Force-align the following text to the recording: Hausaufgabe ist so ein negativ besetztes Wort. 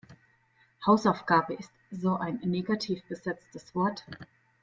Hausaufgabe 0.83 1.53
ist 1.53 1.71
so 1.91 2.15
ein 2.15 2.37
negativ 2.37 3.03
besetztes 3.07 3.75
Wort. 3.75 4.03